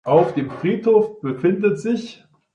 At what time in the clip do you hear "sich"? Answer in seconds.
1.77-2.23